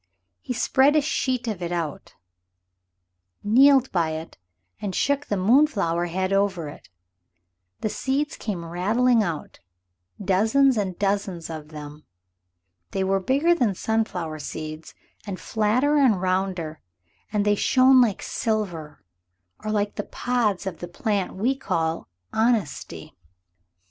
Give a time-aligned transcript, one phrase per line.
[0.41, 2.15] He spread a sheet of it out,
[3.43, 4.39] kneeled by it
[4.81, 6.89] and shook the moonflower head over it.
[7.81, 9.59] The seeds came rattling out
[10.19, 12.03] dozens and dozens of them.
[12.89, 14.95] They were bigger than sunflower seeds
[15.27, 16.81] and flatter and rounder,
[17.31, 19.03] and they shone like silver,
[19.63, 23.15] or like the pods of the plant we call honesty.